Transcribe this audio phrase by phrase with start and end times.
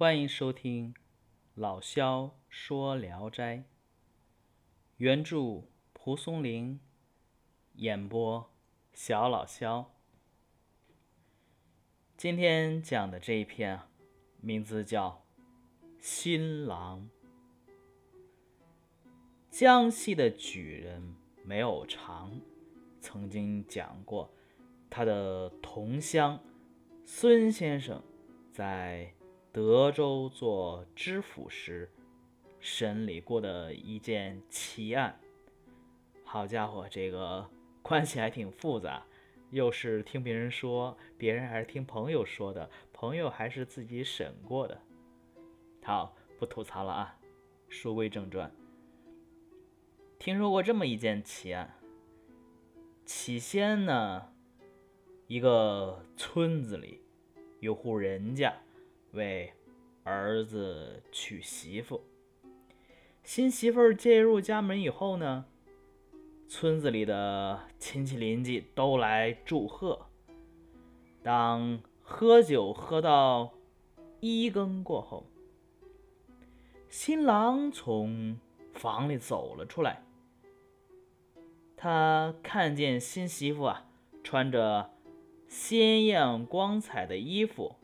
[0.00, 0.94] 欢迎收听
[1.54, 3.56] 老萧说《聊斋》，
[4.96, 6.80] 原著蒲松龄，
[7.74, 8.50] 演播
[8.94, 9.92] 小老萧。
[12.16, 13.90] 今天讲的这一篇啊，
[14.40, 15.22] 名字叫
[16.00, 17.06] 《新郎》。
[19.50, 21.14] 江西的举人
[21.44, 22.40] 梅藕长
[23.02, 24.32] 曾经讲过，
[24.88, 26.40] 他的同乡
[27.04, 28.02] 孙先生
[28.50, 29.12] 在
[29.52, 31.90] 德州做知府时
[32.60, 35.18] 审理过的一件奇案。
[36.24, 37.50] 好家伙，这个
[37.82, 39.04] 关系还挺复杂。
[39.50, 44.80] 又是听别人说，别人还是听朋友说的，朋友还是自己审过的。
[45.82, 47.18] 好，不吐槽了啊，
[47.68, 48.54] 书归正传。
[50.20, 51.76] 听说过这么一件奇案。
[53.04, 54.32] 起先呢，
[55.26, 57.02] 一个村子里
[57.58, 58.54] 有户人家
[59.12, 59.52] 为
[60.04, 62.02] 儿子娶媳妇，
[63.22, 65.46] 新媳妇接入家门以后呢。
[66.52, 70.06] 村子里的亲戚邻居都来祝贺。
[71.22, 73.52] 当喝酒喝到
[74.18, 75.26] 一更过后，
[76.88, 78.36] 新郎从
[78.72, 80.02] 房里走了出来。
[81.76, 83.86] 他看见新媳妇啊，
[84.24, 84.90] 穿着
[85.46, 87.76] 鲜艳光彩的衣服，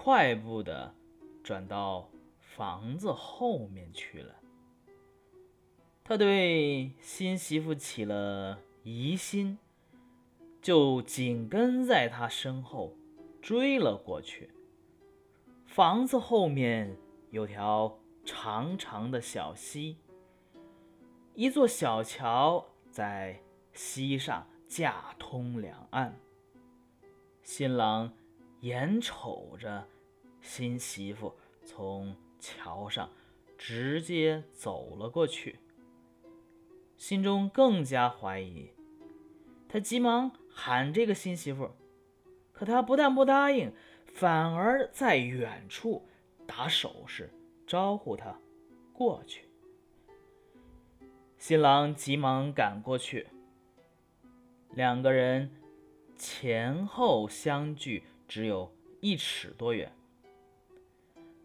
[0.00, 0.94] 快步的
[1.42, 4.34] 转到房子后面去了。
[6.04, 9.58] 他对新媳妇起了疑心，
[10.62, 12.94] 就紧跟在他身后
[13.42, 14.50] 追了过去。
[15.66, 16.96] 房子后面
[17.30, 19.98] 有条长长的小溪，
[21.34, 23.42] 一座小桥在
[23.74, 26.18] 溪上架通两岸。
[27.42, 28.12] 新郎
[28.60, 29.86] 眼瞅着
[30.40, 33.08] 新媳妇从桥上
[33.56, 35.58] 直接走了过去。
[36.96, 38.70] 心中更加怀疑，
[39.68, 41.70] 他急忙喊这个新媳妇，
[42.52, 43.72] 可她不但不答应，
[44.04, 46.08] 反而在远处
[46.44, 47.32] 打手势
[47.64, 48.36] 招呼他
[48.92, 49.48] 过去。
[51.38, 53.28] 新郎急忙赶过去，
[54.72, 55.48] 两个人
[56.16, 59.90] 前后相距只有一尺多远，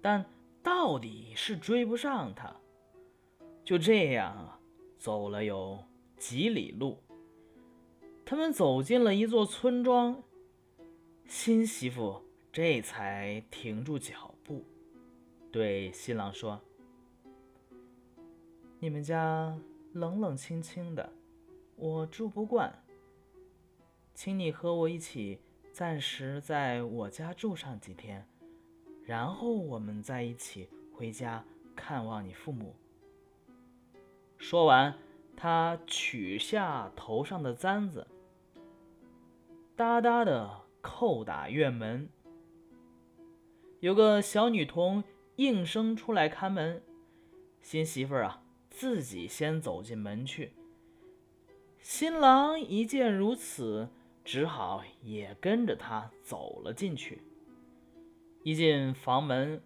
[0.01, 0.23] 但
[0.61, 2.55] 到底是追不上他。
[3.63, 4.59] 就这样啊。
[4.99, 5.83] 走了有
[6.17, 6.97] 几里路，
[8.23, 10.23] 他们走进了一座村庄。
[11.27, 12.23] 新媳妇
[12.53, 14.63] 这才停住脚步，
[15.51, 16.57] 对新郎说
[18.79, 19.59] ：“你们家
[19.91, 21.11] 冷冷清清的，
[21.75, 22.81] 我住不惯，
[24.13, 25.41] 请你和我一起
[25.73, 28.23] 暂时在我家住上几天，
[29.03, 31.43] 然后我们再一起回家
[31.75, 32.75] 看望你父母。”
[34.37, 34.93] 说完，
[35.35, 38.05] 他取下头上的簪子，
[39.75, 42.07] 哒哒的叩打院门。
[43.79, 45.03] 有个小女童
[45.37, 46.83] 应声出来看门。
[47.63, 50.53] 新媳妇儿啊，自己先走进门去。
[51.79, 53.89] 新郎一见如此，
[54.23, 57.21] 只好也跟着他走了进去。
[58.43, 59.61] 一进房门，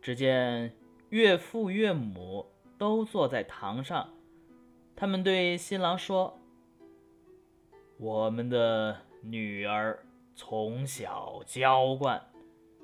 [0.00, 0.76] 只见
[1.10, 2.46] 岳父岳母。
[2.78, 4.10] 都坐在堂上，
[4.94, 6.38] 他们对新郎说
[7.96, 10.04] ：“我们的女儿
[10.34, 12.22] 从小娇惯，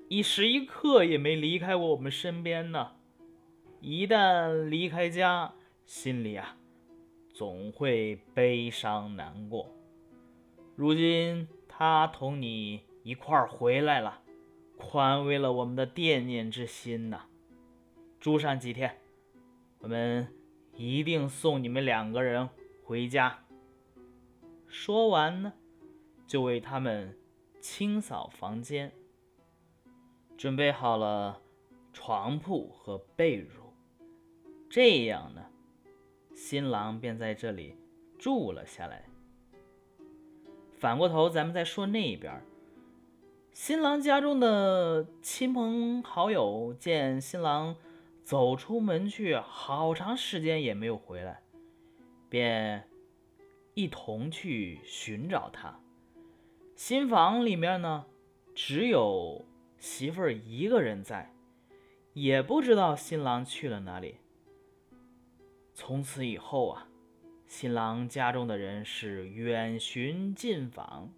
[0.08, 2.92] 一时一刻也没离开过我们身边呢。
[3.82, 5.52] 一旦离开家，
[5.84, 6.56] 心里啊
[7.34, 9.70] 总会悲伤难过。
[10.82, 14.20] 如今他同你一块儿回来了，
[14.76, 17.26] 宽慰了我们的惦念之心呐。
[18.18, 18.98] 住上几天。”
[19.78, 20.26] 我们
[20.74, 22.48] 一定送你们两个人
[22.82, 23.44] 回家。
[24.66, 25.52] 说完呢，
[26.26, 27.16] 就为他们
[27.60, 28.92] 清扫房间，
[30.36, 31.40] 准备好了
[31.92, 33.70] 床铺和被褥。
[34.68, 35.46] 这样呢，
[36.34, 37.76] 新郎便在这里
[38.18, 39.04] 住了下来。
[40.82, 42.42] 反过头，咱们再说那一边，
[43.52, 47.76] 新郎家中的亲朋好友见新郎。
[48.24, 51.42] 走出门去，好长时间也没有回来，
[52.28, 52.88] 便
[53.74, 55.78] 一同去寻找他。
[56.74, 58.06] 新房里面呢，
[58.52, 59.44] 只有
[59.78, 61.32] 媳妇儿一个人在，
[62.12, 64.16] 也不知道新郎去了哪里。
[65.74, 66.88] 从此以后啊，
[67.52, 71.12] 新郎家中的人是远寻近访，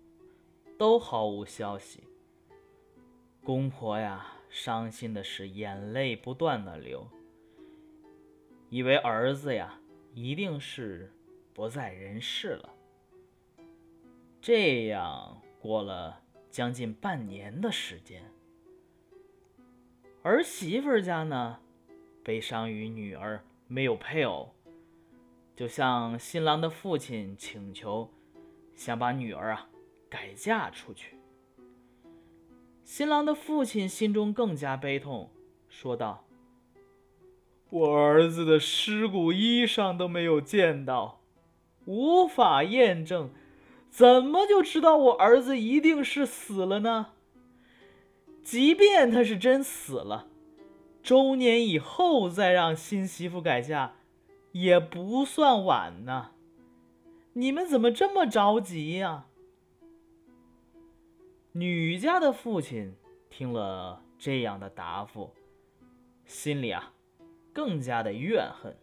[0.76, 2.02] 都毫无消息。
[3.44, 4.26] 公婆呀。
[4.50, 7.08] 伤心的是眼泪不断的流，
[8.68, 9.80] 以为儿子呀
[10.12, 11.12] 一定是
[11.52, 12.72] 不在人世了。
[14.40, 16.20] 这样过了
[16.50, 18.22] 将近半年的时间，
[20.22, 21.58] 儿媳妇家呢，
[22.22, 24.53] 悲伤于女儿没有配偶，
[25.54, 28.10] 就向新郎的父亲请求，
[28.74, 29.68] 想把女儿啊
[30.08, 31.16] 改嫁出去。
[32.82, 35.30] 新郎的父亲心中更加悲痛，
[35.68, 36.24] 说道
[37.70, 41.20] ：“我儿子的尸骨衣裳都没有见到，
[41.86, 43.30] 无法验证。”
[43.88, 47.12] 怎么就知道我儿子一定是死了呢？
[48.42, 50.26] 即便他是真死了，
[51.00, 53.94] 周年以后再让新媳妇改嫁，
[54.54, 56.30] 也不算晚呢。
[57.32, 59.26] 你们怎么这么着急呀？
[61.50, 62.94] 女家的父亲
[63.28, 65.34] 听了这样的答复，
[66.24, 66.92] 心里啊
[67.52, 68.76] 更加的怨恨，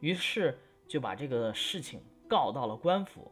[0.00, 0.58] 于是
[0.88, 3.30] 就把这个事情告到了官府。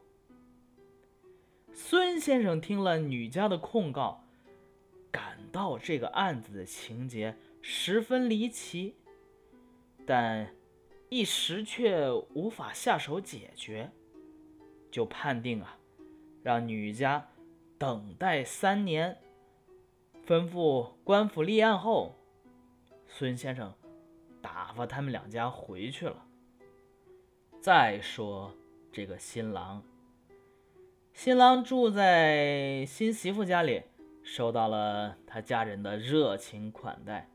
[1.73, 4.23] 孙先生听了女家的控告，
[5.11, 8.95] 感到这个案子的情节十分离奇，
[10.05, 10.55] 但
[11.15, 13.89] 一时却无法下手解决，
[14.91, 15.79] 就判定啊，
[16.43, 17.29] 让女家
[17.79, 19.17] 等待三年，
[20.27, 22.17] 吩咐官府立案后，
[23.07, 23.73] 孙先生
[24.43, 26.27] 打发他们两家回去了。
[27.61, 28.53] 再说
[28.91, 29.85] 这个新郎。
[31.13, 33.85] 新郎住在新媳妇家里，
[34.25, 37.31] 受到了他家人的热情款待。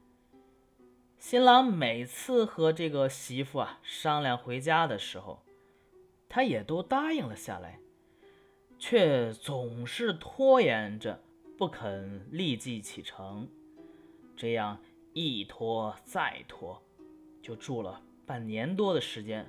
[1.19, 5.43] 新郎每次和这个媳妇啊商量回家的时候，
[6.27, 7.77] 他也都答应了下来，
[8.79, 11.21] 却总是拖延着
[11.57, 13.47] 不肯立即启程。
[14.35, 14.79] 这样
[15.13, 16.81] 一拖再拖，
[17.41, 19.45] 就住了半年多的时间。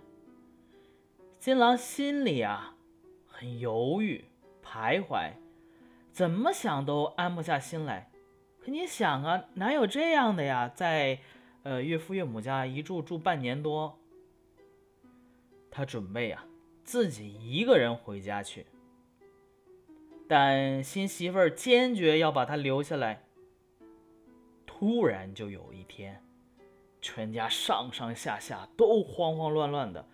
[1.39, 2.77] 新郎心里啊。
[3.33, 4.27] 很犹豫，
[4.63, 5.31] 徘徊，
[6.13, 8.11] 怎么想都安不下心来。
[8.61, 10.69] 可你想啊，哪有这样的呀？
[10.69, 11.21] 在
[11.63, 13.99] 呃岳父岳母家一住住半年多，
[15.71, 16.45] 他准备啊
[16.85, 18.67] 自己一个人回家去。
[20.29, 23.25] 但新媳妇儿坚决要把他留下来。
[24.65, 26.25] 突然就有一天，
[27.03, 30.07] 全家上上下下都慌慌乱乱的。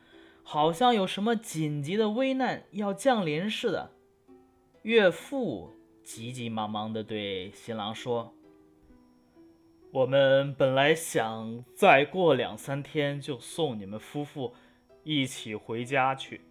[0.43, 3.93] 好像有什么紧急的危难要降临似的，
[4.83, 5.73] 岳父
[6.03, 8.33] 急急忙忙的对新郎说
[9.97, 14.53] ：“我们本来想再过两三天就送你们夫妇
[15.05, 16.43] 一起回家去，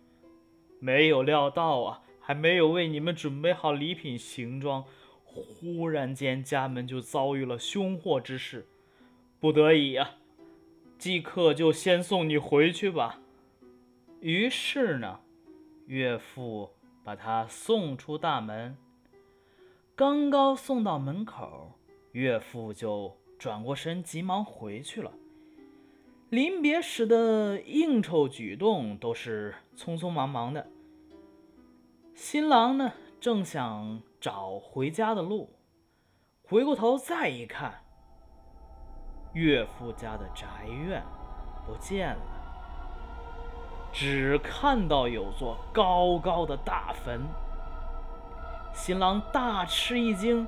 [0.80, 4.84] 没有料到啊，还没有为你们准备好礼品行装，
[5.24, 8.66] 忽然间家门就遭遇了凶祸之事，
[9.40, 10.16] 不得已啊，
[10.98, 13.22] 即刻就先送你回去吧。”
[14.22, 15.20] 于是呢，
[15.86, 16.72] 岳父
[17.04, 18.76] 把他送出大门。
[19.96, 21.74] 刚刚送到门口，
[22.14, 25.12] 岳父就转过身，急忙回去了。
[26.30, 30.68] 临别时的应酬举动都是匆匆忙忙的。
[32.14, 35.54] 新郎呢，正想找回家的路，
[36.44, 37.84] 回过头再一看，
[39.34, 41.04] 岳父家的宅院
[41.66, 42.22] 不见了。
[43.94, 47.22] 只看到有座高高的大坟，
[48.74, 50.48] 新郎大吃一惊，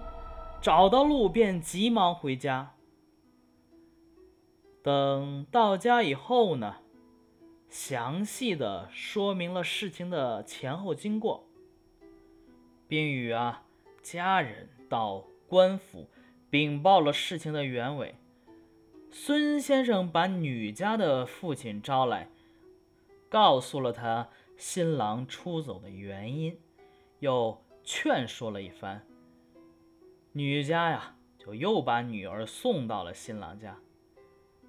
[0.60, 2.74] 找到路便急忙回家。
[4.88, 6.78] 等到家以后呢，
[7.68, 11.46] 详细的说明了事情的前后经过，
[12.88, 13.66] 并与啊
[14.02, 16.08] 家人到官府
[16.50, 18.16] 禀报了事情的原委。
[19.12, 22.30] 孙先生把女家的父亲招来。
[23.28, 26.58] 告诉了他新郎出走的原因，
[27.20, 29.06] 又劝说了一番。
[30.32, 33.78] 女家呀，就又把女儿送到了新郎家。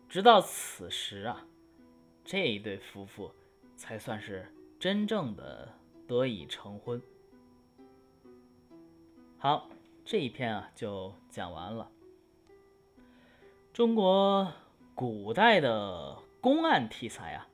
[0.08, 1.46] 直到此时啊，
[2.24, 3.30] 这一对夫妇
[3.76, 5.68] 才算是真正的
[6.06, 7.00] 得以成婚。
[9.36, 9.68] 好，
[10.04, 11.90] 这一篇啊就讲完了。
[13.72, 14.50] 中国
[14.94, 17.46] 古代的公案题材啊。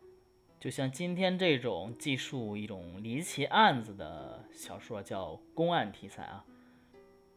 [0.61, 6.43] 就像今天这种记述一种离奇案子的小说叫公案题材啊，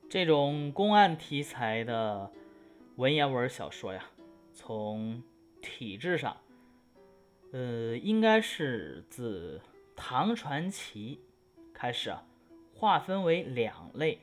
[0.10, 2.32] 这种公案题材的
[2.96, 4.02] 文言文小说呀，
[4.58, 5.22] 从
[5.62, 6.36] 体制上，
[7.54, 9.62] 呃，应该是自
[9.96, 11.22] 唐传奇
[11.72, 12.26] 开始啊，
[12.74, 14.20] 划分为两类，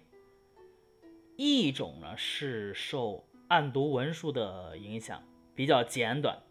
[1.37, 5.23] 一种呢是受案牍文书的影响，
[5.55, 6.43] 比较简短，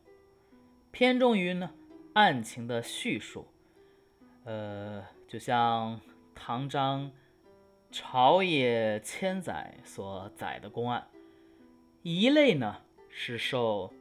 [0.92, 1.70] 偏重于呢
[2.14, 3.48] 案情的叙述。
[4.46, 6.00] 呃，就像
[6.34, 7.12] 唐章
[7.92, 11.10] 朝野千载所载的公案，
[12.02, 12.78] 一类呢
[13.16, 13.94] 是受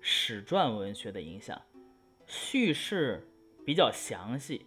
[0.00, 1.62] 史传文学的影响，
[2.26, 3.26] 叙事
[3.64, 4.66] 比较详细，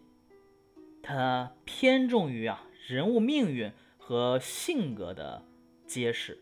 [1.03, 5.43] 它偏重于啊人物命运和性格的
[5.85, 6.41] 揭示，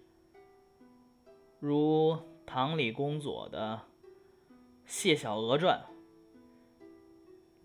[1.60, 3.82] 如唐李公佐的
[4.86, 5.84] 《谢小娥传》。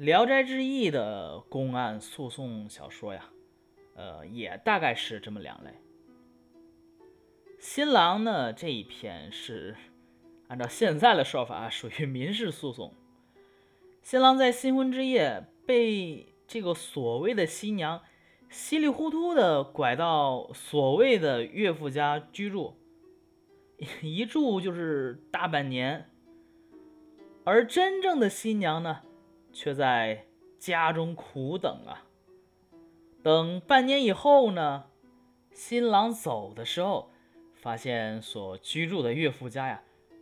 [0.04, 3.28] 《聊斋志异》的公案诉讼小说呀，
[3.94, 5.70] 呃，也大概是这么两类。
[7.62, 9.76] 新郎呢这一篇是
[10.48, 12.92] 按照现在的说法，属于民事诉讼。
[14.02, 18.02] 新郎在新婚之夜被这个所谓的新娘
[18.50, 22.74] 稀里糊涂的拐到所谓的岳父家居住，
[24.02, 26.10] 一住就是大半年，
[27.44, 29.02] 而真正的新娘呢？
[29.52, 30.26] 却在
[30.58, 32.02] 家中苦等啊，
[33.22, 34.86] 等半年以后呢，
[35.52, 37.11] 新郎走的时候，
[37.62, 39.80] 发现所居住的岳父家呀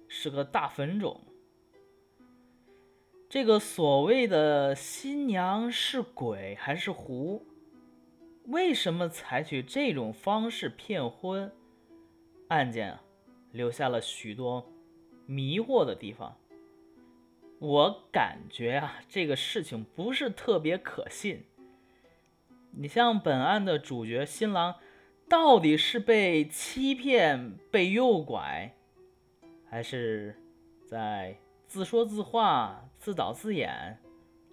[0.09, 1.19] 是个大坟冢。
[3.31, 7.47] 这个所谓的新娘是鬼还是狐？
[8.45, 11.51] 为什么采取这种方式骗婚？
[12.49, 13.03] 案件啊，
[13.53, 14.71] 留下了许多
[15.25, 16.37] 迷惑的地方。
[17.59, 21.47] 我感觉啊，这个事情不是特别可信。
[22.73, 24.77] 你像本案的主角新郎，
[25.31, 28.75] 到底是被欺骗、被诱拐，
[29.65, 30.35] 还是
[30.85, 33.97] 在自说自话、自导自演，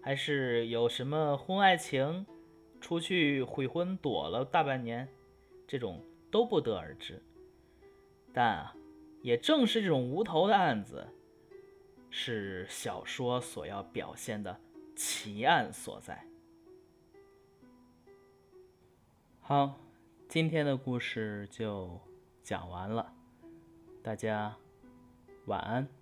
[0.04, 2.28] 还是有什么婚外情，
[2.80, 5.10] 出去悔婚躲了大半年，
[5.68, 7.20] 这种都不得而知。
[8.32, 8.76] 但啊，
[9.24, 11.08] 也正是这种无头的案子。
[12.12, 14.60] 是小说所要表现的
[14.96, 16.24] 奇案所在。
[19.42, 19.78] 好，
[20.38, 22.00] 今天的故事就
[22.44, 23.12] 讲完了，
[24.04, 24.56] 大家
[25.48, 25.97] 晚安。